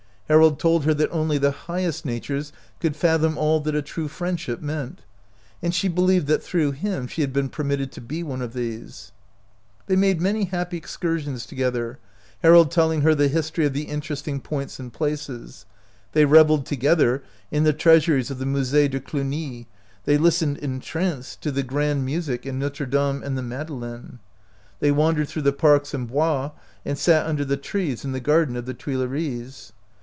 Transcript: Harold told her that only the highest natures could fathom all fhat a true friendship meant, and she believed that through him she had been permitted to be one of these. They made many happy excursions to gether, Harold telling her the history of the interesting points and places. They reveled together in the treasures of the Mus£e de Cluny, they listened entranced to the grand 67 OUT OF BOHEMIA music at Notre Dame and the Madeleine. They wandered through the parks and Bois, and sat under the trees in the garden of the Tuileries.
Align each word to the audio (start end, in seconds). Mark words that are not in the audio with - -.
Harold 0.31 0.57
told 0.61 0.85
her 0.85 0.93
that 0.93 1.11
only 1.11 1.37
the 1.37 1.51
highest 1.51 2.05
natures 2.05 2.53
could 2.79 2.95
fathom 2.95 3.37
all 3.37 3.61
fhat 3.61 3.75
a 3.75 3.81
true 3.81 4.07
friendship 4.07 4.61
meant, 4.61 5.01
and 5.61 5.75
she 5.75 5.89
believed 5.89 6.25
that 6.27 6.41
through 6.41 6.71
him 6.71 7.05
she 7.05 7.19
had 7.19 7.33
been 7.33 7.49
permitted 7.49 7.91
to 7.91 7.99
be 7.99 8.23
one 8.23 8.41
of 8.41 8.53
these. 8.53 9.11
They 9.87 9.97
made 9.97 10.21
many 10.21 10.45
happy 10.45 10.77
excursions 10.77 11.45
to 11.47 11.55
gether, 11.55 11.99
Harold 12.43 12.71
telling 12.71 13.01
her 13.01 13.13
the 13.13 13.27
history 13.27 13.65
of 13.65 13.73
the 13.73 13.83
interesting 13.89 14.39
points 14.39 14.79
and 14.79 14.93
places. 14.93 15.65
They 16.13 16.23
reveled 16.23 16.65
together 16.65 17.23
in 17.51 17.65
the 17.65 17.73
treasures 17.73 18.31
of 18.31 18.39
the 18.39 18.45
Mus£e 18.45 18.89
de 18.89 19.01
Cluny, 19.01 19.67
they 20.05 20.17
listened 20.17 20.59
entranced 20.59 21.41
to 21.41 21.51
the 21.51 21.61
grand 21.61 22.03
67 22.03 22.03
OUT 22.03 22.05
OF 22.05 22.05
BOHEMIA 22.05 22.15
music 22.15 22.45
at 22.45 22.53
Notre 22.55 22.85
Dame 22.89 23.21
and 23.21 23.37
the 23.37 23.41
Madeleine. 23.43 24.19
They 24.79 24.91
wandered 24.91 25.27
through 25.27 25.41
the 25.41 25.51
parks 25.51 25.93
and 25.93 26.07
Bois, 26.07 26.51
and 26.85 26.97
sat 26.97 27.25
under 27.25 27.43
the 27.43 27.57
trees 27.57 28.05
in 28.05 28.13
the 28.13 28.21
garden 28.21 28.55
of 28.55 28.65
the 28.65 28.73
Tuileries. 28.73 29.73